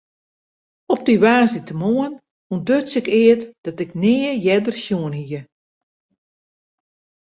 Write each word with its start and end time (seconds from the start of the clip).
Op 0.93 0.99
dy 1.05 1.15
woansdeitemoarn 1.23 2.21
ûntduts 2.53 2.93
ik 2.99 3.07
eat 3.25 3.41
dat 3.65 3.77
ik 3.83 3.91
nea 4.01 4.31
earder 4.53 4.75
sjoen 4.83 5.15
hie. 5.19 5.41